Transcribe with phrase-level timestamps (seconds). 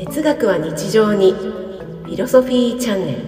[0.00, 1.32] 哲学は日常に。
[1.32, 3.18] フィロソフィーチャンネル。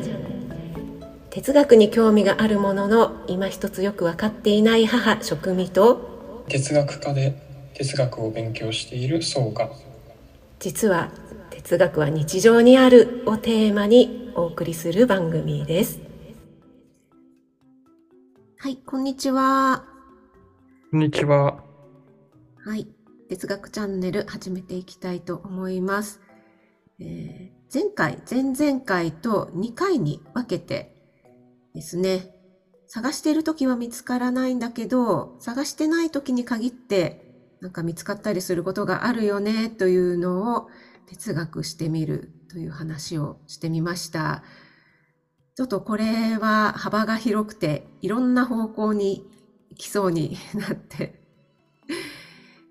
[1.29, 6.45] 哲学に興味があるものの今一つよく分かっていない母職味と。
[6.49, 7.35] 哲学科で
[7.75, 9.69] 哲学を勉強している僧が。
[10.61, 11.11] 実は
[11.51, 16.01] 哲学は日常にあるをテーマにお送りする番組です。
[18.57, 19.85] はいこんにちは。
[20.91, 21.63] こんにちは。
[22.65, 22.87] はい
[23.29, 26.22] 哲学チャンネル始めていきたいと思います
[27.01, 30.95] えー、前回、前々回と2回に分けて
[31.75, 32.35] ですね、
[32.87, 40.69] 探している時は見つからないんだけど、探してない時に限ってなんか見つかったりすることがあるよねというのを
[41.07, 44.43] 哲学してみるという話をしてみました。
[45.55, 49.25] ちょっとこれは幅が広くていろんな方向に
[49.71, 51.23] 行きそうになって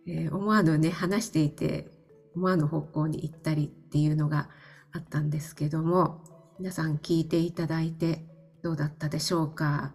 [0.07, 1.89] えー、思わぬね、話していて
[2.35, 4.47] 思わぬ方向に行ったりっていうのが
[4.93, 6.23] あったんですけども
[6.59, 8.23] 皆さん聞いていただいて
[8.63, 9.93] どうだったでしょうか？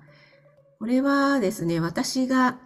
[0.78, 2.58] これはですね私が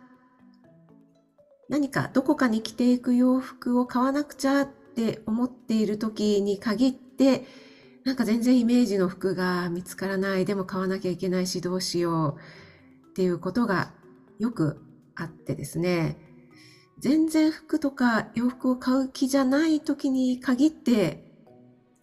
[1.69, 7.45] 何かどこかに着ていく洋服を買わなくちゃって思っている時に限って
[8.05, 12.39] なんか全然イメージの服が見つからないでも買わなきゃいけないしどうしよ
[13.05, 13.93] うっていうことが
[14.41, 14.83] よく
[15.15, 16.17] あってですね。
[17.01, 21.25] 全然服とか洋服を買う気じゃない時に限って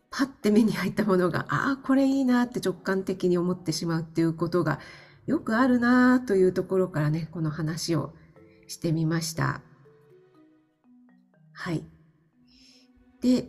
[0.10, 4.80] パッて目に入ったものがああこれいいなって直感的に思ってしまうっていうことが
[5.28, 8.14] よくあるなというところからねこの話を
[8.68, 9.62] してみました。
[11.54, 11.84] はい。
[13.22, 13.48] で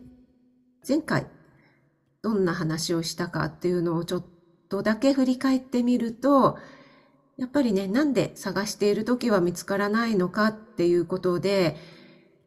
[0.87, 1.27] 前回
[2.23, 4.27] どんな話をしたかっていうのをちょっ
[4.69, 6.59] とだけ振り返ってみると
[7.39, 11.77] やっぱりね、なんで探している時は見つからないのかっていうことで、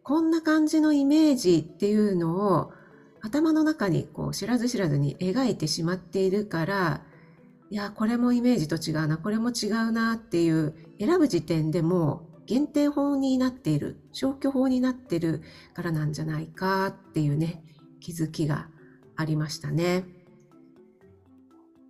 [0.03, 2.71] こんな感じのイメージっていうのを
[3.21, 7.02] 頭の中にこう知らず知らずに描いてしまっているから、
[7.70, 15.42] いや、これもイメージと違うな、これも違うなっていう選ぶ時点でも減点法になっている、消去法になってる
[15.73, 17.64] からなんじゃないかっていうね、
[18.02, 18.67] 気づきが
[19.16, 20.04] ありましたね。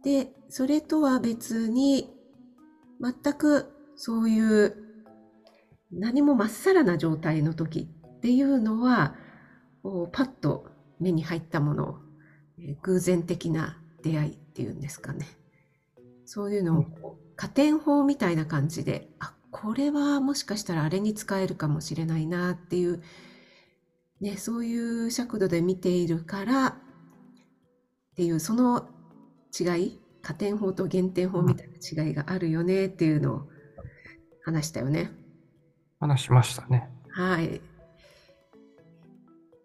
[0.04, 2.14] で、それとは別に
[3.02, 4.76] 全くそういう
[5.92, 9.16] 何もまっさらな状態の時っていうのは
[10.12, 10.68] パッと
[11.00, 12.00] 目に入ったもの
[12.84, 15.28] 偶然的な出会いっていうんですかね。
[16.26, 16.86] そういうのを
[17.36, 23.04] 加点法みたいな感じであこれはもしかしたらあれに使えるかもしれないなっていう、
[24.22, 26.74] ね、そういう尺度で見ているからっ
[28.16, 28.88] ていうその
[29.60, 33.42] 違い加点法と減点法みたいな違いがあるよねっていうのを
[34.44, 35.12] 話したよね。
[36.00, 36.90] 話しましたね。
[37.10, 37.62] はい。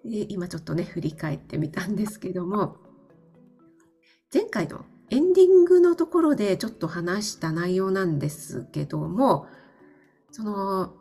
[0.05, 2.77] で今ちょっとね振り返ってみたんですけども
[4.33, 9.47] 前回のエンディングのところでちょっと話した内容なんですけども
[10.31, 10.95] その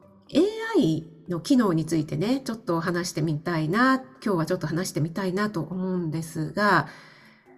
[0.76, 6.88] AI の機能についてねちょっと話してみたいな今日はちょっと話してみたいなと思うんですが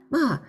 [0.09, 0.41] まあ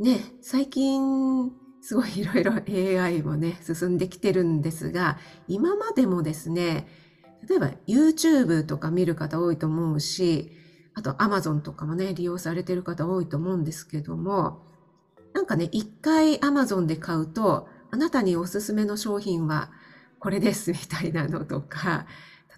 [0.00, 1.52] ね、最近
[1.82, 6.88] すごいいろいろ AI もね、進んできてるんですが、今までもですね、
[7.46, 10.52] 例えば YouTube とか見る方多いと思うし、
[10.94, 14.62] あと Amazon とかもね、利用されてる方多いと思うんですけども、
[15.34, 19.70] なんかね、一回 Amazon で買うと、あなたにおすすめの商品は
[20.18, 22.06] これですみたいなのとか、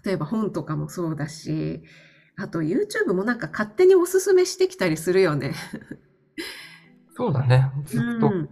[0.05, 1.83] 例えば本とかもそうだし、
[2.37, 5.53] あと YouTube もなんか勝手におすすめしてきたりするよね。
[7.15, 7.71] そうだね。
[7.85, 8.27] ずっと。
[8.27, 8.49] うん。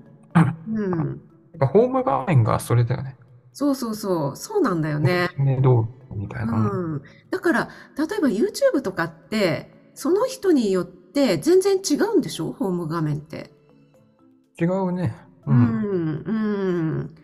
[0.73, 1.21] うん、
[1.67, 3.17] ホーム画面がそれだよね。
[3.53, 4.35] そうそうそう。
[4.35, 5.29] そうなんだよね。
[5.37, 7.01] ねどうみたいな、うん。
[7.29, 12.53] だから、例えば YouTube とかって、その人によって全然違うんでしょ？
[12.53, 13.51] ホーム画面って。
[14.59, 15.15] 違うね。
[15.45, 15.57] うん。
[15.57, 16.31] うん、う
[17.03, 17.15] ん。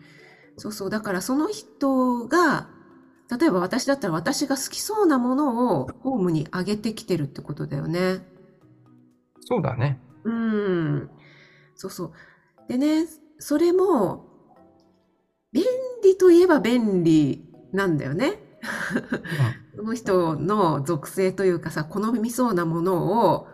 [0.56, 0.90] そうそう。
[0.90, 2.68] だからその人が、
[3.30, 8.26] 例えば私だったら私が好きそうなものをホームに上げてきてるってことだよね。
[9.40, 10.00] そうだね。
[10.24, 11.10] うん。
[11.78, 12.12] そうそう。
[12.68, 13.06] でね、
[13.38, 14.26] それも、
[15.52, 15.64] 便
[16.04, 17.40] 利といえば便利
[17.72, 18.34] なんだよね。
[19.76, 23.46] その人の属性というかさ、好みそうなものを、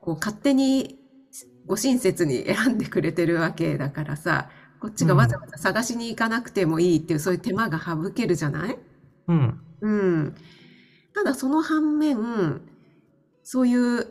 [0.00, 0.98] こう勝手に
[1.66, 8.78] ご親切に選んでくれてるわけだからさ、こっちがわざわざ探しに行かなくてもいいっていう、そういう手間が省けるじゃない？
[9.28, 9.60] うん。
[9.80, 10.34] うん。
[11.14, 12.60] ただその反面、
[13.42, 14.06] そういう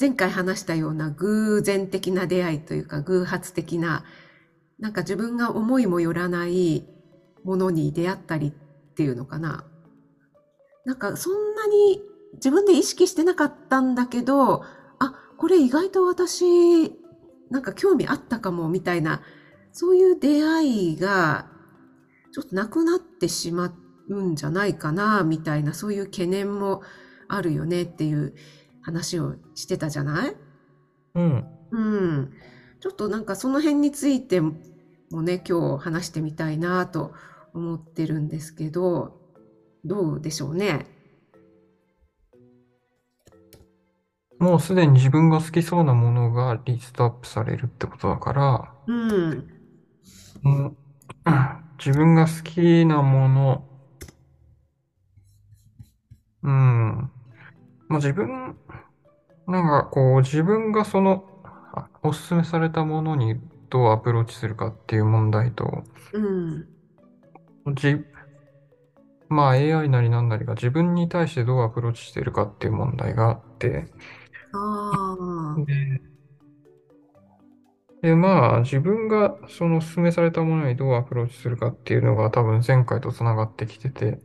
[0.00, 4.04] 前回話したような偶然的な出会いというか偶発的な
[4.78, 6.88] なんか自分が思いもよらない
[7.44, 9.64] ものに出会ったりっていうのかな。
[10.86, 12.00] なんかそんなに
[12.34, 14.64] 自分で意識してなかったんだけど
[14.98, 16.92] あこれ意外と私、
[17.50, 19.22] なんか興味あったかもみたいな、
[19.72, 21.46] そういう出会いが
[22.32, 23.74] ちょっとなくなってしま
[24.08, 26.82] うんじゃないかなみたいな、そういう懸念も
[27.28, 28.34] あるよねっていう
[28.82, 30.36] 話をしてたじゃない？
[31.14, 31.44] うん。
[31.72, 32.32] うん。
[32.80, 34.54] ちょっとなんかその辺についても
[35.22, 37.12] ね、今日話してみたいなと
[37.52, 39.20] 思ってるんですけど、
[39.84, 40.86] どうでしょうね？
[44.38, 49.48] もうすでに自分が好きそうなものがリストアップされるってことだから、うん。
[50.42, 50.76] もう
[51.78, 53.68] 自分が好きなもの、
[56.42, 57.10] うん。
[57.90, 58.56] まあ自分、
[59.48, 63.34] なんかこう自分がそのあおすすめされたものに
[63.68, 65.82] どうアプローチするかっていう問題と、
[66.12, 66.68] うん。
[67.74, 67.96] じ、
[69.28, 73.86] まあ AI なりなんなりが自分に対してどうアプローチしてるかっていう問題があって、
[74.52, 75.64] ああ。
[75.64, 76.00] で、
[78.02, 84.18] で、まあ、自分がその勧めされたものにどうアプローチするかっていうのが多分前回とつながってきてて、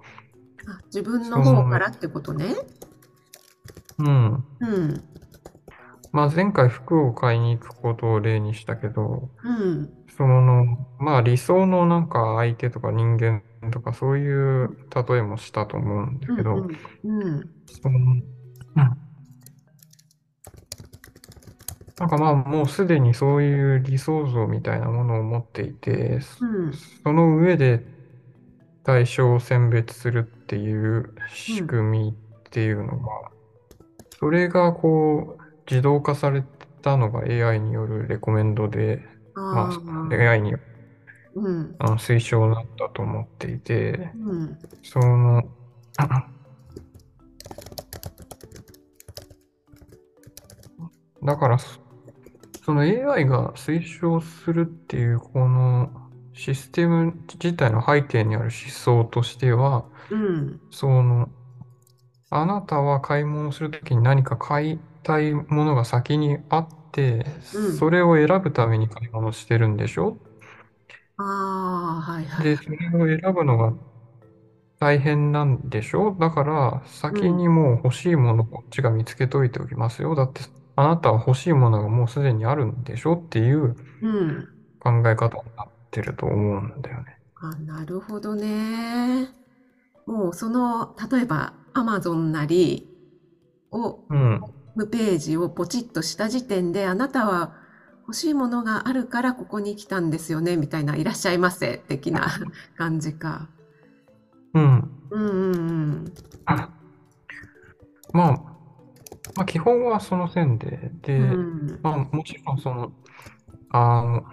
[0.67, 2.55] あ自分の方からってことね。
[3.97, 4.43] うん。
[4.59, 5.01] うん。
[6.11, 9.91] まあ、前回服を買いに行くことを例にしたけど、うん。
[10.17, 10.65] その、
[10.99, 16.67] まあ、理想のなんか相手とか人間とかそういう例えもしたと思うんだけど、
[17.03, 17.21] うん。
[17.25, 17.49] うん。
[17.81, 19.05] その、うん
[21.97, 26.73] なんかまあ、もうすでにそういう理想像みたいなものを持っていて、うん。
[27.03, 27.85] その上で
[28.83, 32.13] 対象を選別するっていう仕組みっ
[32.51, 33.31] ていうのが、
[34.19, 36.43] それがこう自動化され
[36.81, 39.03] たのが AI によるレコメンドで、
[39.35, 40.13] まあ。
[40.13, 40.63] AI による
[41.35, 41.75] うん。
[41.79, 44.57] あの推奨だったと思っていて、うん。
[44.83, 45.43] その、
[51.23, 51.79] だからそ、
[52.63, 55.89] その AI が推奨するっていうこの
[56.33, 60.61] システム自体の背景にある思想としては、うん。
[60.71, 61.29] その、
[62.29, 70.19] あなたは買い物するときに何か買いたいものが先にあって、うんそれを選ぶために買い物してるんでしょ？
[71.17, 72.47] ああ、はいはい。
[72.47, 73.73] で、それを選ぶのが
[74.79, 76.15] 大変なんでしょ？
[76.19, 80.15] だから、先にもう欲しいものをこっちが見つけといておきますよ。
[80.15, 80.41] だって、
[80.75, 83.13] あなたは欲しいものがもうすでにあるんでしょ？
[83.13, 84.55] っていううん。
[84.79, 87.19] 考え方になってると思うんだよね。
[87.35, 89.35] あ、なるほどね。
[90.05, 92.87] もうその、例えば Amazon なり
[93.71, 94.39] を、うん。
[94.39, 97.53] ホームページをポチッとした時点で、あなたは
[98.01, 102.27] 欲しいものがあるからここに来たんですよね、みたいな、いらっしゃいませ、的な
[102.77, 103.49] 感じか。
[104.53, 104.91] うん。
[105.11, 106.13] うんうんうん。
[108.13, 108.55] まあ、
[109.35, 111.79] まあ、基本はその線で、で、うん。
[111.81, 112.93] まあ、もちろんその、
[113.69, 114.23] あの、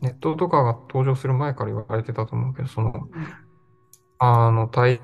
[0.00, 3.08] ネットとかが登場する前から言われてたと思うけど、その、
[4.18, 5.00] あの、大、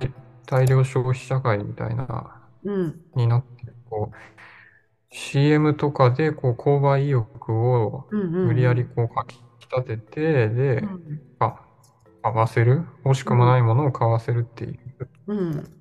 [0.46, 3.00] 大量消費社会みたいな、うん。
[3.16, 4.16] になって、こう、
[5.14, 8.06] CM とかで、こう、購買意欲を。
[8.42, 11.22] 無理やりこう、かき立てて、でう、ん。
[11.40, 11.62] あ、
[12.22, 12.86] 買わせる？
[13.04, 15.76] 欲しくもないものを買わせるっていう、うん。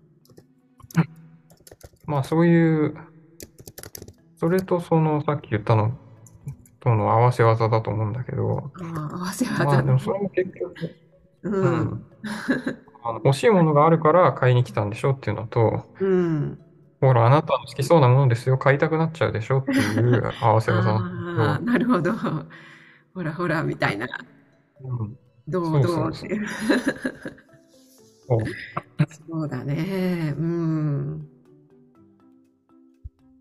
[2.06, 2.96] まあ、そういう、
[4.38, 5.98] それとその、さっき言ったの
[6.80, 10.98] との合わせ技だと思うんだけど、ああ、合わせまあ、技でもそれも結局、
[11.44, 11.50] う。
[11.62, 12.08] うんん。
[13.08, 16.60] あの欲しいものがあるから買いに来たんでしょっていうのと、うん。
[17.00, 22.14] ほら、あなたの好きそうなものですよ、買いたくなっちゃうでしょっていう 合わせ技ああ、だなるほど。
[23.14, 24.08] ほらほら、みたいな。
[24.82, 26.48] うん、どそううどそうっていう。
[29.28, 30.34] そうだね。
[30.36, 31.28] うん。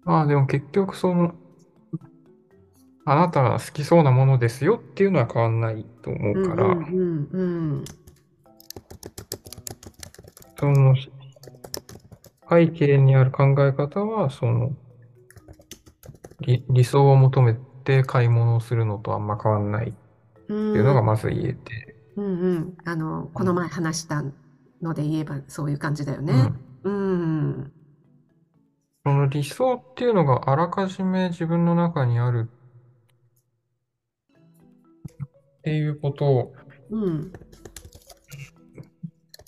[0.05, 1.35] まあでも結局その、
[3.07, 7.43] あなたが好きそうなものですよっていうのは変わんないと思うんうから、うんう
[7.81, 7.85] ん
[10.59, 10.95] その
[12.49, 14.73] 背景にある考え方は、その
[16.41, 19.93] 理、理想を求めて買い物をするのとあんま変わんないっ
[20.49, 20.73] うん。
[20.73, 22.77] ていうのがまず言えて、うんうん。
[22.85, 24.23] あの、この前話した
[24.83, 26.33] ので言えばそういう感じだよね。
[26.85, 27.73] うんうん。
[29.05, 32.49] その理想っていうのがあらかじめ自分の中にある
[35.59, 36.53] っていうこと
[36.91, 37.33] うん。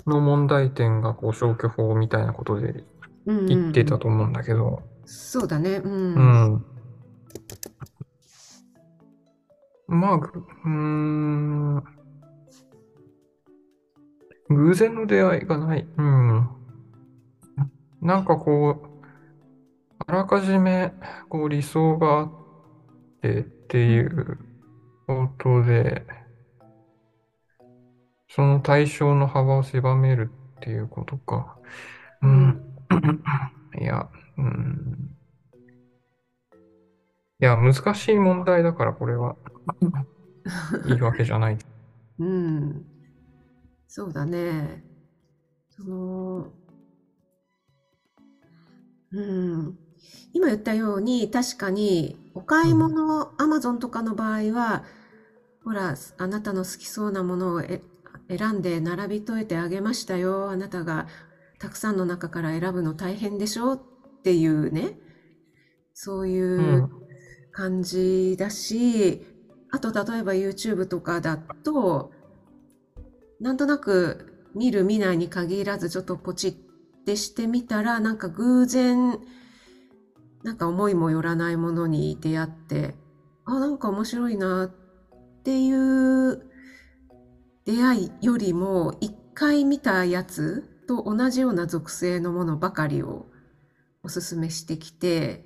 [0.07, 2.85] の問題点がこう消去法みたいなことで
[3.27, 5.77] うん言ってたと思うんだけど、そうだね。
[5.77, 5.89] う。
[5.89, 6.65] うんん。
[9.89, 11.85] まあ、ぐうーん。
[14.49, 15.87] 偶然の出会いがない。
[15.97, 16.49] うん。
[18.01, 18.97] なんかこう、
[20.07, 20.93] あらかじめ
[21.29, 22.31] こう理想があっ
[23.23, 24.39] てっていう
[25.07, 26.07] ことで、
[28.37, 31.57] その対象の幅を狭めるっていうことか。
[32.21, 32.27] う。
[32.27, 32.61] うん
[33.81, 35.17] いや、うん。
[37.41, 39.37] いや、難しい問題だから、これは。
[40.87, 41.59] いいわけじゃない。
[42.19, 42.85] うん。
[43.89, 44.85] そうだね。
[45.71, 46.53] その、
[49.13, 49.79] うん。
[50.35, 54.85] 今言ったように、確かに、お買い物、アマゾンとかの場合は、
[55.65, 57.81] ほら、あなたの好きそうなものをえ
[58.29, 60.51] 選んで並びといてあげましたよ。
[60.51, 61.07] あなたが
[61.59, 63.83] たくさんの中から選ぶの大変でしょっ
[64.23, 64.99] ていうね。
[65.95, 66.89] そういう
[67.53, 69.25] 感じだし、
[69.71, 72.13] あと例えば YouTube とかだと、
[73.41, 76.55] なんとなく見る見ないに限らずちょっとポチっ
[77.05, 79.19] てしてみたら、なんか偶然、
[80.43, 82.95] なんか思いもよらないものに出会って、
[83.45, 84.71] あ、なんか面白いなっ
[85.43, 86.43] ていう
[87.67, 93.27] 出会いよりも、一回見たやつと同じような属性のものばかりを
[94.03, 95.45] おすすめしてきて、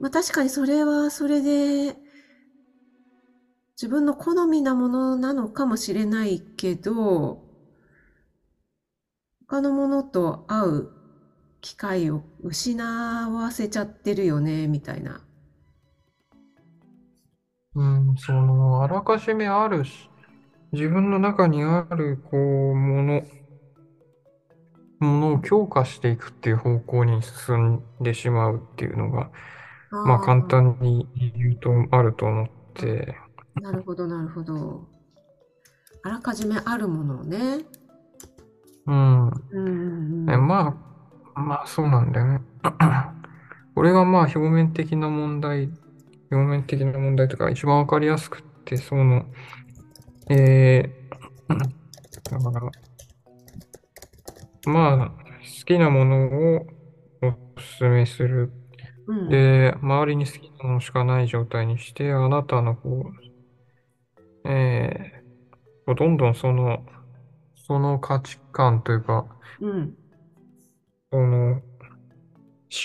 [0.00, 1.96] まあ確かにそれはそれで
[3.76, 7.44] 自分の好みなものなのかもしれないけど、
[9.46, 10.88] 他のものと会う
[11.60, 15.20] 機会を失わせちゃってるよね、みたいな。
[17.74, 20.10] うん、その、あらかじめあるし、
[20.72, 23.22] 自分の中にある、こう、もの、
[25.00, 29.30] ものを強化していくっていう方向に進んでしまうっていうのが、
[29.90, 33.16] まああ簡単に言うとあると思って、
[33.56, 34.88] あ、なるほど、なるほど。
[36.04, 37.64] あらかじめあるものをね。
[38.86, 39.28] うん。
[39.28, 39.60] うんう
[40.26, 40.46] んえ、うん。
[40.46, 40.76] ま
[41.34, 42.40] あ、まあそうなんだよね。
[43.74, 45.70] これがまあ表面的な問題、
[46.32, 49.26] 表面的な問題とか一番わかりやすくって、その、
[50.30, 51.58] えー、
[52.30, 52.70] だから、
[54.72, 56.66] まあ、好きなものを
[57.22, 57.32] お
[57.78, 58.52] 勧めする。
[59.06, 63.10] うんで、周りに好きなものしかない状態にして、あなたのこ
[64.44, 66.86] う、えー、どんどんその、
[67.56, 69.26] その価値観というか、
[69.60, 69.94] うん
[71.10, 71.60] その、思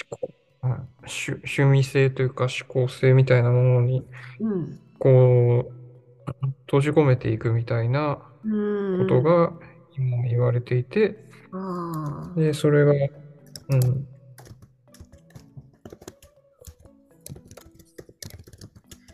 [0.10, 4.06] 考、うん趣、趣味性というか思考性みたいなものに、
[4.40, 4.80] うん。
[5.00, 5.74] こう、
[6.66, 9.54] 閉じ込めていくみたいなうんことが
[9.98, 11.18] 今言われていて、
[12.36, 12.96] で、それが、う
[13.76, 14.08] ん、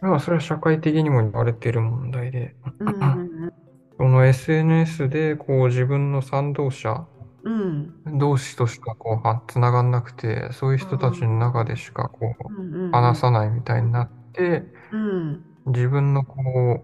[0.01, 3.53] まあ、それは社会的にも言われている問題で、うんうん
[3.95, 7.05] その SNS でこう自分の賛同者
[7.43, 7.93] うん。
[8.05, 12.73] 同士としかこうはつながんなくて、そういう人たちの中でしかこううん。
[12.73, 15.43] うん話さないみたいになって、うん。
[15.65, 16.83] 自分のこ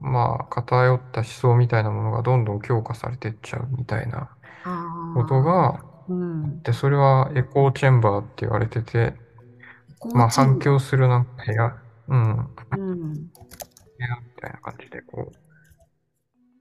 [0.00, 4.30] う、まあ、偏った思想みたいなものがどんどん強化されていっちゃうみたいな
[4.64, 4.70] あ
[5.14, 6.62] ことが、うん。
[6.64, 9.14] で、それはエコーチェンバーって言われてて、
[10.14, 11.76] まあ、反響するなんか部屋、
[12.08, 13.30] うん、部うん。
[13.98, 15.32] 屋みたいな感じで、こう、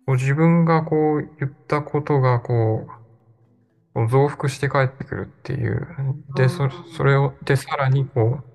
[0.05, 2.91] こう自分がこう言ったことがこう、
[3.99, 5.87] こう増幅して帰ってくるっていう。
[6.35, 8.45] で、そそれを、で、さらにこう、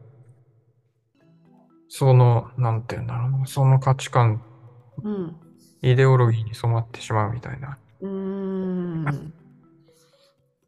[1.88, 4.44] その、なんていうんだろうな、その価値観、
[5.02, 5.38] うん。
[5.82, 7.78] イデオロギーに染まってしまうみたいな。
[8.00, 9.34] うーん。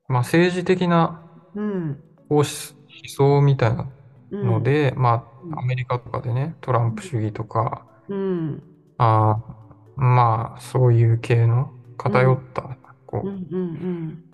[0.09, 2.03] まあ、政治的なうん。
[2.29, 2.45] 思
[3.09, 3.93] 想みたいな
[4.31, 4.41] うん。
[4.47, 5.57] ので、まうん。
[5.57, 8.63] あ、アメリカとかでね、トランプ主義とか、うん。
[8.99, 9.55] あー
[9.97, 14.26] まあ、そういう系の偏った、こう、うんうん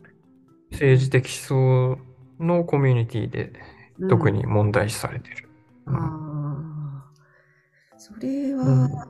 [0.73, 1.99] 政治的思想
[2.41, 3.53] のコミュニティで
[3.99, 4.09] うん。
[4.09, 5.49] 特に問題視されてる。
[5.87, 5.97] うん。
[5.97, 9.09] ああそれうは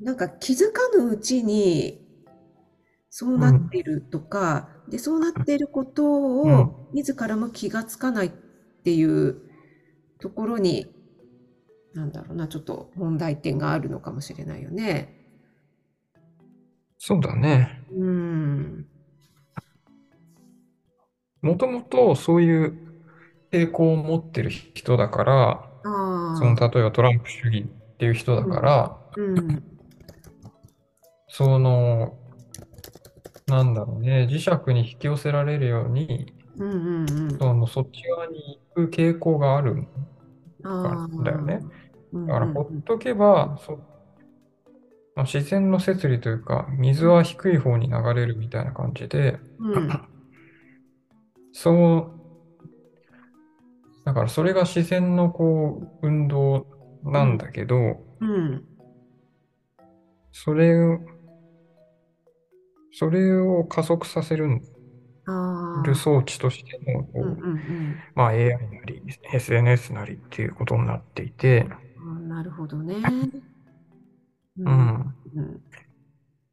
[0.00, 2.06] なんか気づかぬうちに
[3.10, 6.04] そうなっているとか、でそうなっていること
[6.42, 6.60] うん。
[6.60, 8.30] を自らも気がつかないっ
[8.84, 9.42] ていう
[10.20, 10.86] ところに
[11.94, 15.16] なんだろうなちょっと問題点があるのかもしれないよね。
[16.98, 17.82] そうだね。
[17.92, 18.86] うん
[21.42, 22.78] もともとそういう
[23.50, 25.50] 傾向を持ってる人だから、
[25.84, 29.62] あそのあ例えばトランプ主義っていう人だから、うん。
[31.28, 32.18] その、
[33.46, 37.38] なんだろうね、磁石に引き寄せられるように、うんうんうん。
[37.38, 39.86] そのそっち側に行く傾向がある。
[40.62, 41.60] ああだよね。
[42.12, 43.78] うんだからうんほっとけば、そ
[45.14, 50.09] まあ、自然の摂理というか、水は低い方に流れるみたいな感じで、うん
[51.52, 52.20] そう、
[54.04, 56.66] だからそれが自然のこう、運動
[57.02, 58.64] なんだけど、うん。
[60.32, 60.98] それを、
[62.92, 64.60] それを加速させる
[65.26, 65.94] ああ。
[65.94, 67.96] 装置としての、こうんうんう、うん。
[68.14, 69.02] まあ AI なり
[69.32, 71.66] SNS なりっていうことになっていて、
[72.28, 72.94] なるほどね。
[74.58, 74.62] う。
[74.62, 75.14] うんん。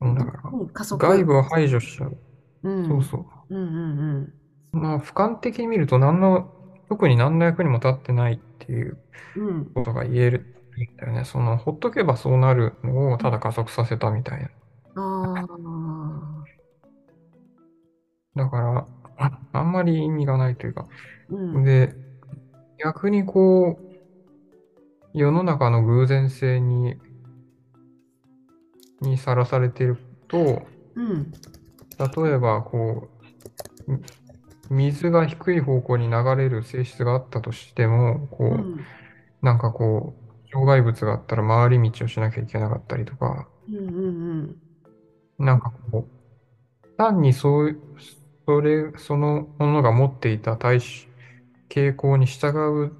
[0.01, 0.15] うん。
[0.15, 0.97] だから。
[0.97, 2.17] 外部を排除しちゃう。
[2.63, 2.87] うん。
[2.87, 3.17] そうそ
[3.49, 3.55] う。
[3.55, 3.61] うんう
[4.21, 4.33] ん
[4.71, 6.51] まあ、俯瞰的に見ると、何の、
[6.89, 8.97] 特に何の役にも立ってないっていう
[9.35, 9.47] うん。
[9.47, 9.65] うん。
[9.73, 11.25] ことが言えるんだよね。
[11.25, 14.49] その、ほっとけばそうなるのをただ加速させたみたいな。
[14.95, 15.47] ああ。
[18.35, 20.87] だから、ああんまり意味がないというか。
[21.29, 21.63] うん。
[21.63, 21.95] で、
[22.83, 23.87] 逆にこう、
[25.13, 26.95] 世の中の偶然性に、
[29.01, 29.97] にさらされている
[30.27, 30.61] と、
[30.95, 31.31] うん。
[31.97, 33.09] 例えば、こ
[33.87, 33.99] う、み
[34.69, 38.87] 水が低い方向に流れる性質があったとしても、こう、うん。
[39.45, 43.81] なんかこう、障害物があったら回り道をしなきゃいけなかったりとか、うんう
[44.43, 44.61] ん
[45.37, 46.11] なんかこう、
[46.97, 47.81] 単にそう、
[48.47, 51.11] それ、そのものが持っていた対し
[51.69, 52.49] 傾向に従
[52.87, 52.97] う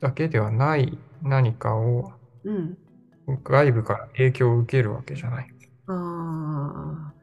[0.00, 2.12] だけではない何かを
[2.44, 2.78] うん。
[3.26, 3.42] うん。
[3.44, 5.54] 外部から影響を受けるわけじゃない。
[5.86, 7.14] ああ。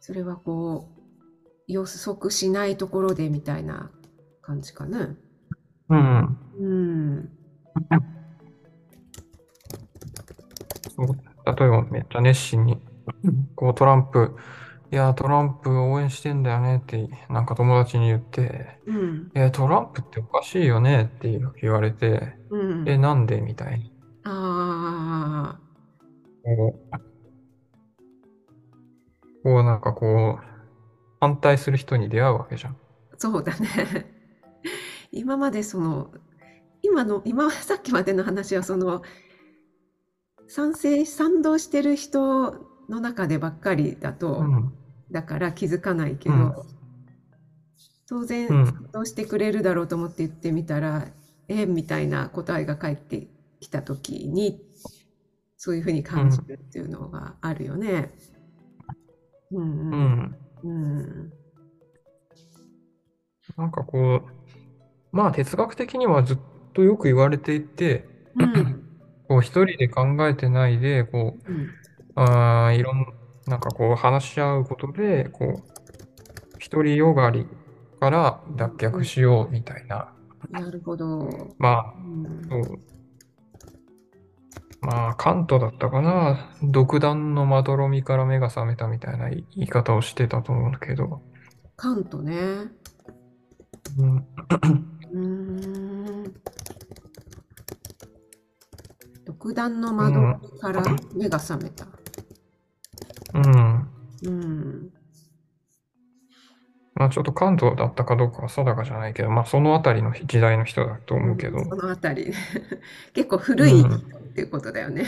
[0.00, 0.97] それはこう、
[1.68, 3.90] 予測しないところでみたいな
[4.42, 5.14] 感じかな。
[5.90, 6.38] うん。
[6.58, 7.28] うん。
[10.96, 11.06] そう
[11.56, 12.82] 例えばめっちゃ熱心に、
[13.54, 14.34] こうトランプ、
[14.90, 19.30] いや、トランプ応援してんだよねって、なんか友達に言って、うん。
[19.34, 22.88] え、トランプっておかしいよねって言われて、うん。
[22.88, 23.40] え、なんで？
[23.40, 23.92] みたいに。
[24.24, 25.60] ああ。
[26.42, 26.78] こう、
[29.42, 30.44] こうなんかこう、
[31.20, 32.76] 反対する人に出会うわけじゃん。
[33.16, 33.68] そうだね。
[35.10, 36.12] 今までその、
[36.82, 39.02] 今の、今、さっきまでの話はその、
[40.46, 42.54] 賛成、賛同してる人
[42.88, 44.72] の中でばっかりだと、うん。
[45.10, 46.52] だから気づかないけど、うん
[48.10, 51.08] 当然うん賛同してくれるだろうと思って言ってみたら、
[51.46, 53.28] えみたいな答えが返って
[53.60, 54.62] きたときに、
[55.58, 58.14] そういうふうに感じるっていうのがあるよね。
[59.50, 60.36] うんううん。
[60.66, 60.70] ん。
[60.70, 61.32] うん。
[63.56, 64.22] なんかこう、
[65.12, 66.38] まあ哲学的にはずっ
[66.74, 68.84] とよく言われていて、うん。
[69.28, 71.68] こう一人で考えてないで、こう、うん。
[72.14, 73.06] あーいろん
[73.46, 75.78] なんかこう話し合うことで、こう、
[76.70, 77.46] 独りよがり
[78.00, 80.12] から脱却しようみたいな。
[80.50, 81.28] なるほど。
[81.58, 82.78] まうんあ、そう。
[84.80, 86.50] まあ、カントだったかな。
[86.62, 91.20] 独断のまどろみから目が覚めたみたいな言い方をしてたと思うんだけど。
[91.76, 92.34] カントね。
[93.98, 95.18] うん、うー
[96.28, 96.34] ん。
[99.24, 100.20] 独断の窓
[100.60, 100.82] から
[101.14, 101.86] 目が覚めた。
[103.34, 103.88] うん。
[104.22, 104.97] うん。
[106.98, 111.64] まあ、ちょっとカントだったかどうかは定かじゃないけど、まあ、そのあたりの時代の人だと思うけど。
[111.64, 112.32] そのあたり。
[113.14, 114.00] 結構古い人っ
[114.34, 115.04] ていうことだよね。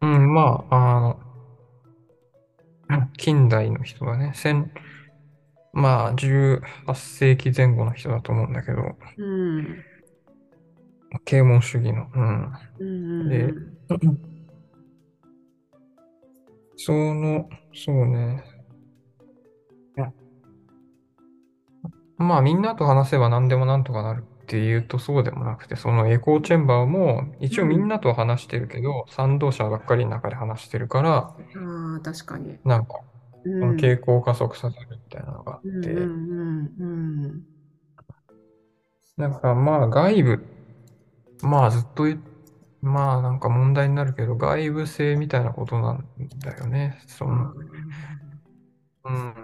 [0.00, 1.18] うん、まあ、あの、
[3.18, 4.30] 近代の人だね。
[4.34, 4.70] 千、
[5.72, 6.62] まあ、18
[6.94, 9.82] 世紀前後の人だと思うんだけど、うん。
[11.24, 12.08] 啓蒙主義の。
[12.14, 12.52] うん。
[12.78, 13.76] うんうんでうん。
[16.76, 18.53] その、そうね。
[22.18, 32.58] まあ、みんなと話せば何でもなんとかなるっていうとそうでもなくて、そのエコーチェンバーも一応みんなと話してるけど、賛同者ばっかりの中で話してるから、ああ、確かに。
[32.64, 33.00] なんか、
[33.60, 33.76] のん。
[33.76, 37.44] 傾向を加速させるみたいなのがあって、うん
[39.16, 40.44] からまあ外部、
[41.42, 42.20] まあずっと言っ
[42.82, 46.06] まあなんか問題になるけど、外部性みたいなことなん
[46.40, 47.02] だよね。
[47.06, 47.36] そうん。
[47.36, 47.54] の、
[49.04, 49.34] うん。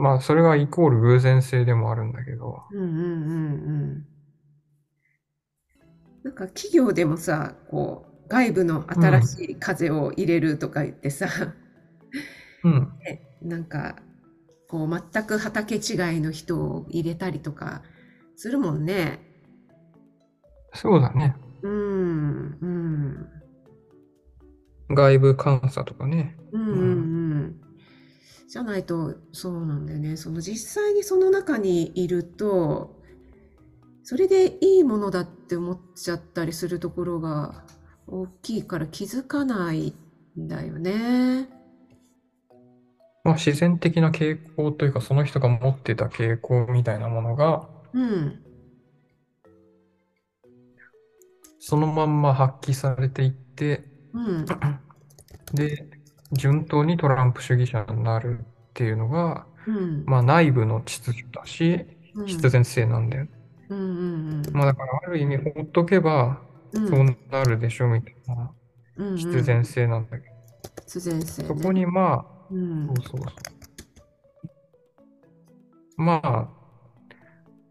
[0.00, 3.06] まあそれがイコール偶然性でもあるんだけど、うんうんうんう
[4.02, 4.06] ん。
[6.24, 11.28] なんか企業でもさ、こう、外部の新しい風を入れるとか言ってさ、
[12.64, 12.92] うん。
[13.04, 13.96] ねなんか、
[14.68, 15.80] こう、全く畑違い
[16.20, 17.82] の人を入れたりとか
[18.36, 19.20] するもんね。
[20.72, 21.36] そうだね。
[21.62, 23.28] うん、うん、
[24.90, 26.36] 外部監査とかね。
[26.52, 26.82] うん、うん、う
[27.16, 27.19] ん。
[28.50, 30.16] じゃないと、そうなんだよね。
[30.16, 32.96] その実際にその中にいると、
[34.02, 37.64] それでいいものだって思っちゃったりするところが
[38.08, 39.94] 大きいから気づかない
[40.36, 41.48] んだよね。
[43.22, 48.42] まあ自然的な傾向というか、その人が持ってた傾向みたいなものが、うん。
[51.60, 54.44] そのまんま発揮されていって、うん。
[55.54, 55.99] で、
[56.32, 60.04] 順当にトランプ主義者になるっていうのが、うん。
[60.06, 62.26] まあ内部の秩序だし、うん。
[62.26, 63.26] 必然性なんだよ。
[63.68, 66.40] うんうんまあだからある意味ほっとけば
[66.72, 66.88] うん。
[66.88, 68.50] そうなるでしょみたいな
[69.16, 70.24] 必然性なんだけ
[70.86, 71.48] 必然性、ね。
[71.48, 72.86] ど、そこにまあ、うん。
[72.88, 73.26] そうそうそ
[75.98, 76.02] う。
[76.02, 76.48] まあ、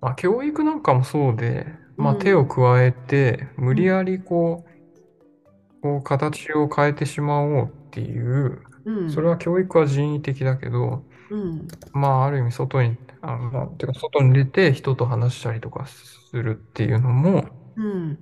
[0.02, 1.66] まあ教育なんかもそうで、
[1.98, 9.12] まあうん手を加えて無理やりこう、こう形を変えてしまおうっていう、うん。
[9.12, 11.68] それは教育は人為的だけど、うん。
[11.94, 18.20] まあ、ある意味外に、あの、まあてか外に出て人と話したりとかするっていうのも、うん。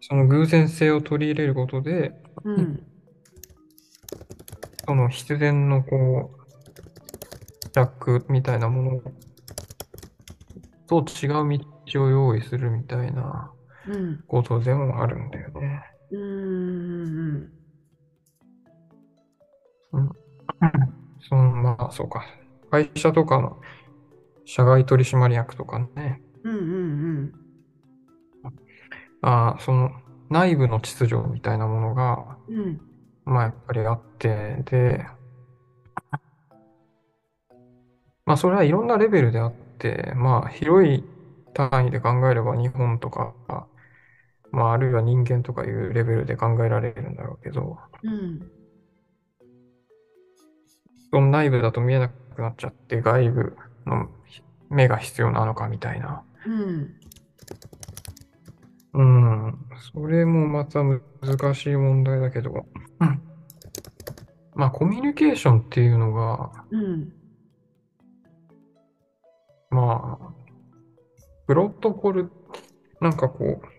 [0.00, 2.82] その偶然性を取り入れることで、うん。
[4.86, 6.36] その必然のこう、
[7.72, 9.00] ジャックみたいなもの
[10.86, 13.50] と違う道を用意するみたいな
[13.88, 14.24] うん。
[14.26, 15.82] ことでもあるんだよね。
[16.10, 17.52] うん。
[19.92, 20.10] うん。
[21.20, 22.24] その、まあ、そうか。
[22.70, 23.60] 会社とかの
[24.44, 26.56] 社外取締役とかね、うん。
[26.56, 26.58] う
[27.28, 27.32] ん。
[29.20, 29.90] ああ、その
[30.28, 32.80] 内部の秩序みたいなものが、うん。
[33.24, 35.06] まあやっぱりあって、で、
[38.24, 41.08] まあそれはいろんなレベルであって、まあ広い
[41.52, 43.36] 単位で考えれば日本とか、
[44.52, 48.50] まああるいは人間とかいうレベルで考えられるんだろうけど、うん。
[51.10, 53.56] その内部だと見えなくなっちゃって外部
[53.86, 54.08] の
[54.68, 56.22] 目が必要なのかみたいな。
[56.46, 56.94] うん。
[58.94, 59.58] うん、
[59.92, 62.66] それもまた難しい問題だけど、
[63.00, 63.22] うん
[64.54, 67.12] まあコミュニケーションっていうのが、うん。
[69.70, 70.28] まあ、
[71.46, 72.30] プロトコル、
[73.02, 73.75] なんかこう、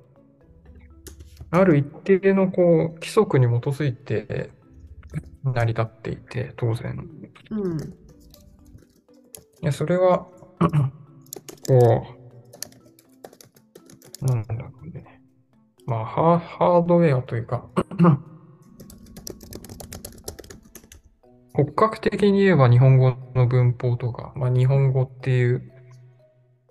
[1.51, 4.51] ある一定のこう規則に基づいて
[5.43, 7.09] 成り立っていて、当然。
[7.51, 7.79] うん。
[7.79, 7.83] い
[9.61, 10.27] や、それは、
[11.67, 12.07] こ
[14.21, 15.21] う、なんだろうね。
[15.85, 17.65] まあ、ハハードウェアというか、
[21.53, 25.71] 骨格的に言えば日本語の文法とか、まあ、日本語っていう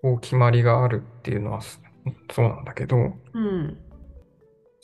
[0.01, 1.81] こう決まりがあるっていうのはそ
[2.33, 2.97] そうなんだけど、
[3.35, 3.77] うん。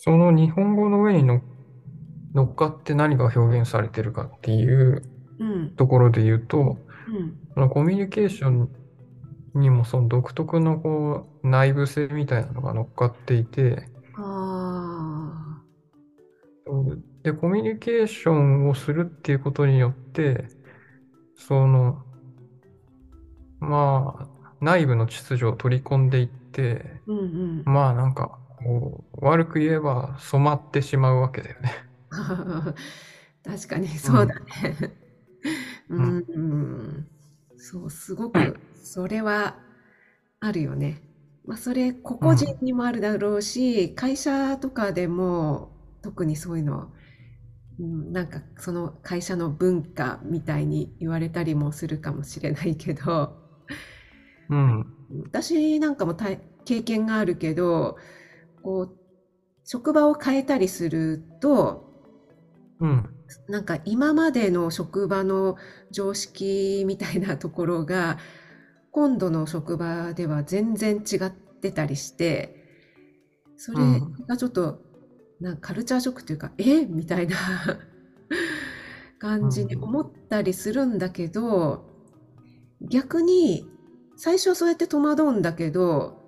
[0.05, 1.41] その日本語の上にの
[2.35, 5.05] 乗っかって何が表現されてるかっていう
[5.39, 5.71] うん。
[5.77, 7.39] ところで言うと、うん。
[7.55, 8.69] そのコミュニケーション
[9.55, 13.89] にもその独特のこう内部性みたいなのが乗っかっていて。
[17.23, 20.49] で、コミュニケーションをするっていうことによって、
[21.37, 22.03] その、
[23.61, 24.27] まあ、
[24.61, 27.63] 内部の秩序を取り込んでいって、うんうん。
[27.65, 31.73] まあなんか、こう悪く言えば染まってしまうわけだよね。
[33.45, 35.03] 確かにそうだね。
[35.89, 37.07] うん、うん、
[37.57, 39.57] そう、すごく、それは
[40.41, 41.03] あるよね。
[41.45, 45.73] まあ、それ、個々人にもあるだろうし、会社とかでも、
[46.03, 46.93] 特にそういうの、
[47.79, 53.37] うん、なんかその会社の文化みたいに言われたりもするかもしれないけど、
[54.51, 54.87] うん。
[55.25, 56.17] 私なんかも
[56.65, 57.97] 経験があるけど、
[58.63, 58.99] こう、
[59.65, 61.85] 職場を変えたりすると、
[62.81, 63.09] うん。
[63.49, 65.57] なんか今までの職場の
[65.91, 68.19] 常識みたいなところが
[68.91, 72.55] 今度の職場では全然違ってたりして
[73.57, 73.79] それ
[74.29, 74.81] がちょっと
[75.41, 76.85] なんかカルチャーショックというかえ？
[76.85, 77.37] みたいな
[79.19, 81.87] 感じに思ったりするんだけど
[82.83, 83.67] 逆に
[84.17, 86.22] 最初はそうやって戸惑うんだけど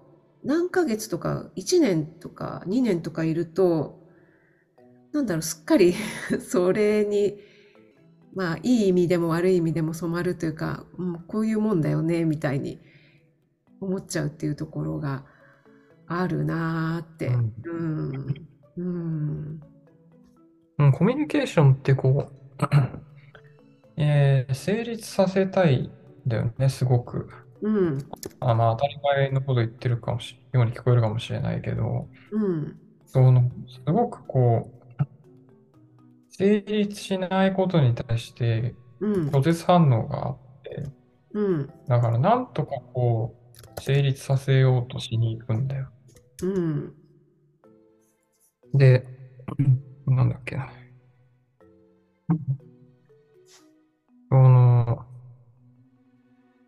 [0.45, 4.05] 何ヶ月とか1年とか2年とかいると
[5.15, 5.95] なんだろう、すっかり
[6.43, 7.39] それに、
[8.35, 12.81] まあ、いい意味でも悪い意味でも染まるというか、うん、こういうもんだよね、みたいに
[13.81, 15.25] 思っちゃうっていうところが
[16.09, 17.29] あるなーって。
[17.29, 18.35] うん。
[18.77, 19.61] うん。
[20.79, 22.65] うん、コミュニケーションってこう、
[23.97, 25.93] えー成立させたい
[26.27, 27.29] んだよね、すごく。
[27.65, 27.99] うん。
[28.41, 32.79] あ、まあ当たり前のこと言ってるかもし、ように聞こえるかもしれないけど、うん。
[33.07, 34.85] その、すごくこう、
[36.29, 39.29] 成立しないことに対してうん。
[39.29, 40.85] 拒絶反応があって、
[41.33, 41.71] うん。
[41.89, 43.35] だからなんとかこ
[43.79, 45.89] う、成立させようとしに行くんだよ。
[46.43, 46.95] うん。
[48.75, 49.07] で、
[50.07, 50.71] なんだっけな。
[54.29, 55.07] その、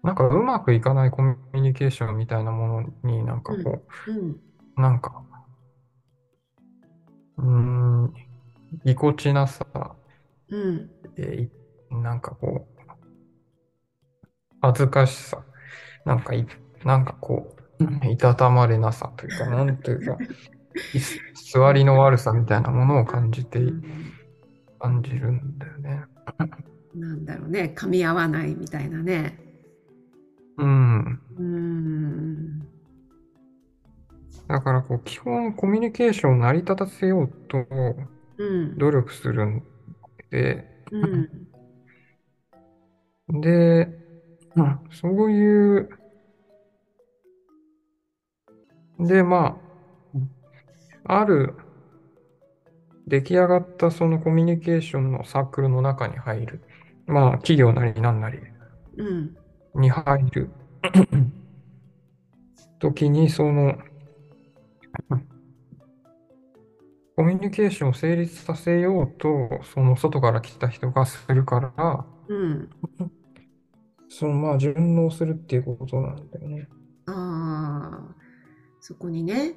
[0.07, 4.40] なんかうままくいかないコミュニケーションみたいなものになんかこうん。
[4.77, 5.21] う、なんか、
[7.38, 8.14] うーん、
[8.85, 9.66] ぎこちなさ、
[10.49, 10.90] うん。
[11.90, 12.83] なんかこう、
[14.61, 15.45] 恥ずかしさ、
[16.05, 16.47] なんかい、
[16.85, 20.19] なんかこう、 いたたまれなさというか、なんというか、
[21.53, 23.59] 座りの悪さみたいなものを感じて、
[24.79, 26.05] 感じるんだよね。
[26.95, 27.75] なんだろうね。
[27.77, 29.45] 噛み合わないみたいなね。
[30.59, 31.21] うん。
[31.38, 32.66] うーん。
[34.49, 37.66] だからこう、基本コミュニケーションを成り立たせようと
[38.38, 38.79] うん。
[38.79, 39.62] 努力するん
[40.31, 40.99] で、う
[43.38, 43.40] ん。
[43.40, 43.88] で、
[44.57, 45.88] うんそういう、
[48.99, 49.61] で、ま
[51.05, 51.57] あ、ある
[53.07, 56.61] 出来上がったそのコミュニケーションのサークルの中に入る。
[57.07, 58.38] まあ、企業なりなんなり
[58.97, 59.35] うん。
[59.77, 60.51] に入る
[62.79, 63.77] 時に、その、
[67.17, 72.71] コミュニケーションを成立させようと、その外から来た人がするから、うん。
[74.09, 76.69] そのまあ順応するっていうことなんだよね。
[77.07, 78.17] ああ、
[78.81, 79.55] そこにね、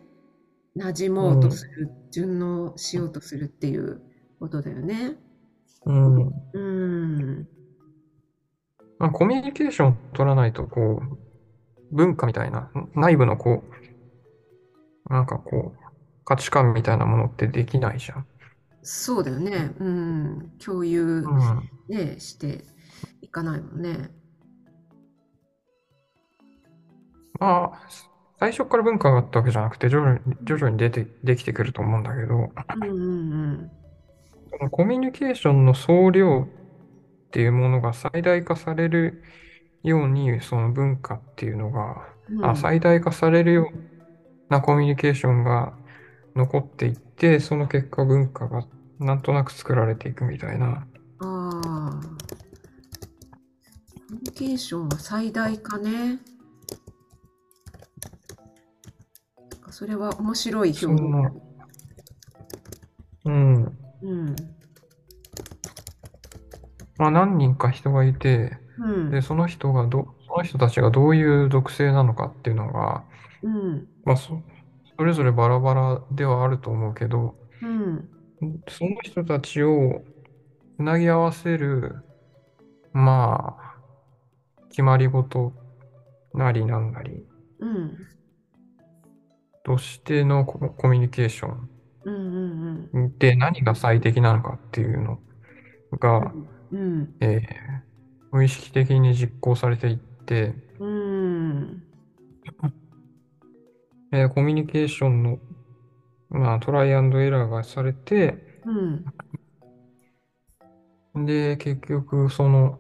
[0.78, 4.02] 馴染もうとする、順応しようとするっていう
[4.40, 5.18] ことだよね。
[5.86, 6.34] うん。
[6.54, 7.48] うん。
[9.00, 13.64] まあ、コミュニケーションを取らないと、こう、文化みたいな、内部のこ
[15.10, 15.80] う、なんかこう、
[16.26, 18.28] 価値観みたいなものってできないじゃん。
[18.82, 19.74] そうだよね。
[19.80, 20.52] うん。
[20.64, 21.70] 共有うん。
[21.88, 22.64] ね、して
[23.22, 24.12] いかないもんね。
[27.40, 27.80] まあ、
[28.40, 33.72] 最初から文化があったわけじゃなくて、徐々に、徐々に出て、できてくると思うんだけど、うんうん
[34.52, 36.48] このコミュニケーションの総量
[37.30, 39.22] っていうものが最大化される
[39.84, 42.46] ように、その文化っていうのが、うん。
[42.46, 43.78] あ、最大化されるよう
[44.50, 45.74] なコミュニケーションが
[46.36, 48.66] 残っていって、その結果文化が
[48.98, 50.68] なんとなく作られていくみたいな。
[50.68, 50.86] あ
[51.20, 52.00] あ。
[54.10, 56.18] コミュニケーションは最大化ね。
[59.70, 61.40] それは面白い表現。
[63.26, 63.78] うん。
[64.02, 64.36] うん。
[67.00, 69.12] まあ何人か人がいて、うん。
[69.12, 73.04] で、その人がど、その人たちがどういう属性なのかっていうのが、
[73.42, 73.88] うん。
[74.04, 74.42] まあそ、
[74.98, 78.10] それぞれバラバラではあると思うけど、うん。
[78.68, 80.04] その人たちを
[80.76, 82.04] つなぎ合わせる、
[82.92, 83.80] まあ、
[84.70, 85.54] 決まり事
[86.34, 87.26] なりなんなり
[87.60, 87.98] うん。
[89.64, 91.70] としてのココミュニケーション。
[93.20, 95.20] で何が最適なのかっていうの
[96.00, 96.59] が、うん。
[97.20, 97.90] えー
[98.32, 101.84] 無意識的に実行されていって、うん。
[104.12, 105.40] えーコミュニケーションの、
[106.30, 108.38] まあ、トライアンドエラーがされて、
[111.16, 111.26] うん。
[111.26, 112.80] で、結局、その、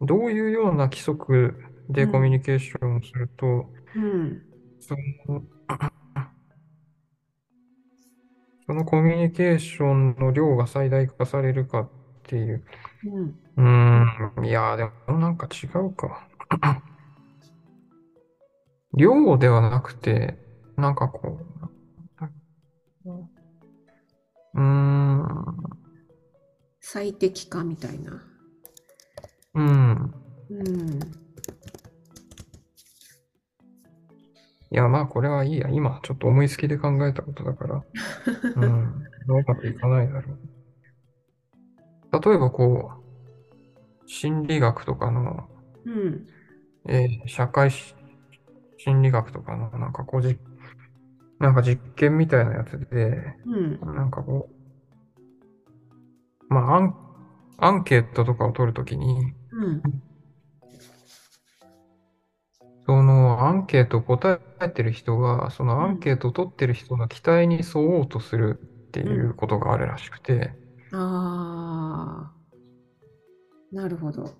[0.00, 1.54] どういうような規則
[1.90, 4.42] でコミュニケーションをすると、うん。
[4.80, 4.94] そ
[5.28, 5.42] の、
[8.68, 11.90] そのコミュニケーションの量が最大化されるかっ
[12.24, 12.64] ていう。
[13.04, 13.34] うん。
[13.56, 16.28] うーん、いやー、でもなんか違うか。
[18.94, 20.38] 量ではなくて、
[20.76, 21.80] なんかこう、
[24.54, 25.78] うーん、
[26.80, 28.20] 最適化みたいな。
[29.54, 30.14] うん。
[30.50, 31.27] うん。
[34.70, 35.68] いや、まあ、これはいいや。
[35.70, 37.84] 今、ちょっと思いつきで考えたことだから、
[38.56, 38.84] うん、
[39.28, 40.40] うまくいかないだろう。
[42.12, 42.98] 例えば、こう、
[44.06, 45.48] 心理学とかの、
[45.84, 46.26] うん。
[46.88, 47.94] えー社会し
[48.78, 50.38] 心理学とかの、なんかこうじ、
[51.38, 53.80] なんか実験みたいなやつで、うん。
[53.80, 54.48] なんかこ
[56.50, 56.96] う、まあ、アン、
[57.58, 59.82] アンケートとかを取るときに、うん。
[62.88, 70.54] そのアンケートを答えてる人が、そのアンケートを取ってる人の期待に沿おうとするっていうことがあるらしくて、
[70.90, 73.76] ああ。
[73.76, 74.34] なるほど。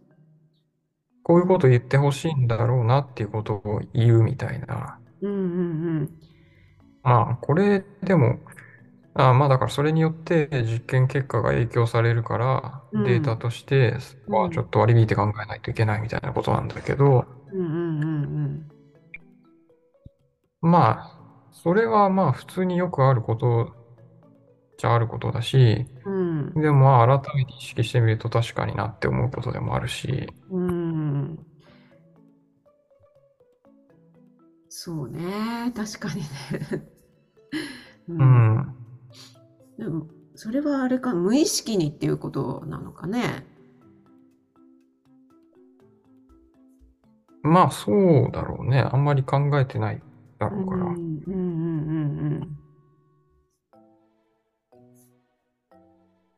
[1.22, 4.98] こういうことを言ってほしいんだろうなっていうことを言うみたいな。
[5.20, 5.34] うんう
[6.04, 6.10] ん
[7.02, 8.38] まあ、これでも、
[9.18, 17.66] あまあだからそれによって実験結果が影響されるから、うんデータとして、そこはちょっと割り引いて考えないといけないみたいなことなんだけど、うん。
[17.66, 18.68] うんうんうん
[20.60, 21.10] まあ、
[21.52, 23.72] それはまあ普通によくあること
[24.76, 26.54] ちゃあることだし、うん。
[26.54, 31.38] でもまあ改めて意識してみると確かになって思うことでもあるし、うん。
[34.68, 35.72] そうね。
[35.74, 36.28] 確かにね。
[38.08, 38.12] う。
[38.12, 38.87] うんん。
[39.78, 43.46] でも、それはあれか、無意識にっていうことなのかね。
[47.42, 48.80] まあそうだろうね。
[48.80, 50.02] あんまり考えてない
[50.38, 50.84] だろうから。
[50.84, 51.36] うんうんうんう
[52.44, 52.58] ん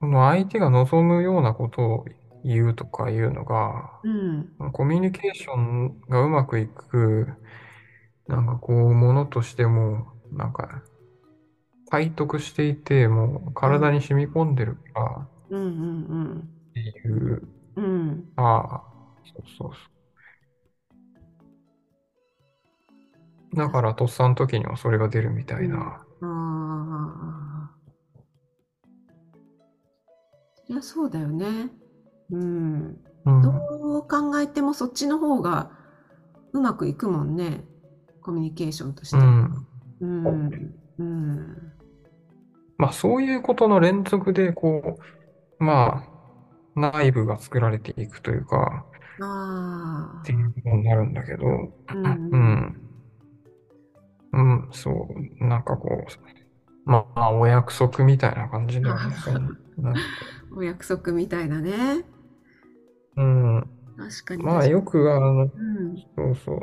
[0.00, 2.04] その相手が望むようなことを
[2.42, 4.52] 言うとかいうのが、うん。
[4.58, 4.72] うん。
[4.72, 7.28] コミュニケーションがうまくいく、
[8.26, 10.82] なんかこう、ものとしても、なんか、
[11.90, 17.42] 体得していて、もう体に染み込んでるからうんうんっていう、
[17.76, 17.84] うん。
[17.84, 18.24] うん。
[18.36, 18.82] ああ、
[19.24, 19.80] そうそうそ
[23.52, 23.56] う。
[23.56, 25.78] だから、とっさの時にはそれが出るみたいな。
[25.78, 27.70] ああ。
[30.54, 31.72] そりゃそうだよね。
[32.30, 32.96] うん。
[33.24, 33.42] うん。
[33.42, 33.50] ど
[33.98, 35.68] う考えてもそっちの方が
[36.52, 37.64] うまくいくもんね。
[38.20, 39.16] コミュニケーションとして。
[39.16, 39.66] うん。
[40.00, 40.74] うん。
[40.98, 41.72] うん。
[42.80, 44.98] まあ、そういうことの連続で、こ
[45.60, 48.86] う、まあ、内部が作られていくというか、
[49.20, 50.32] ああって。
[50.32, 52.80] いうことになるんだけど、うんうん。
[54.32, 54.90] うん、そ
[55.40, 59.14] う、なんかこう、まあ、お約束みたいな感じだよね。
[60.56, 62.06] お約束みたいなね。
[63.16, 63.70] うん。
[63.98, 64.42] 確かに。
[64.42, 65.50] まあ、よく、あの、うん。
[66.16, 66.54] そうそ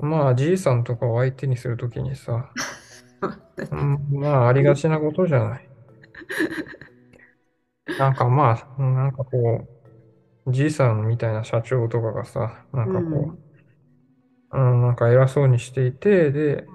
[0.00, 0.04] う。
[0.04, 2.50] まあ、じいさんとかを相手にするときにさ、
[3.70, 5.68] うん、まあ、ありがちなことじゃない。
[7.98, 9.66] なんかまあ、なんかこ
[10.46, 13.34] う、じいさんみたいな社長とかがさ、なんかこ
[14.52, 16.66] う、うん、なんか偉そうにしていて、で、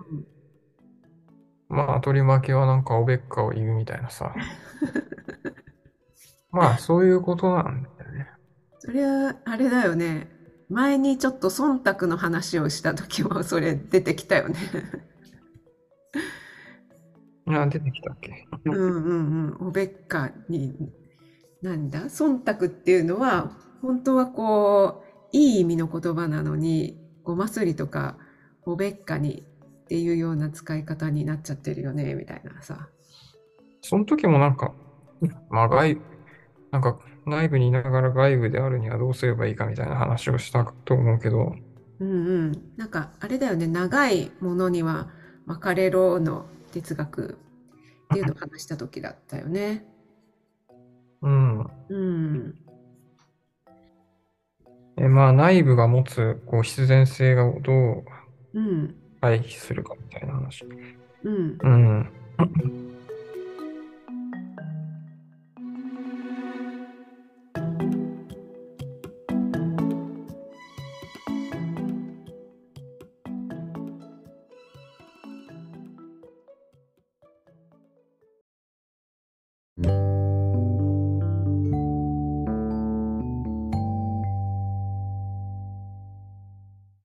[1.68, 4.34] まあ、取り負けはなんかおべっかを言うみたいなさ。
[6.52, 8.28] まあ、そういうことなんだよね。
[8.80, 10.30] それはあれだよね。
[10.70, 14.56] 前にちょっと忖度の話をした時もそれ出てきたよね。
[17.48, 18.46] あ、出てきたっけ？
[18.66, 19.68] うんうんうん。
[19.68, 20.74] おべっかに、
[21.62, 22.06] なんだ？
[22.06, 23.52] 忖度っていうのは、
[23.82, 28.18] 本当はこう、いい意味の言葉なのに、ごますりとか、
[28.66, 29.44] おべっかに
[29.86, 32.90] っていうような使い方になっちゃってるよね、みたいなさ。
[33.82, 34.74] その時もなんか、
[35.50, 36.00] まあ外、
[36.72, 36.98] なんか
[37.28, 41.54] 内部にいながら外部であるにはどうすればいいかみたいな話をしたと思うけど、
[42.00, 42.14] うんう
[42.48, 42.52] ん。
[42.76, 45.10] なんか、あれだよね、長いものには
[45.46, 47.38] 巻かれろの哲学
[48.06, 49.86] っていうのを話した時だったよね。
[51.22, 51.60] うん。
[51.60, 52.56] うん。
[54.98, 58.06] え、まあ内部が持つこう必然性がどう
[58.54, 58.96] うん。
[59.22, 60.66] 回避するかみたいな話。
[61.24, 61.58] うん。
[61.62, 62.10] うん。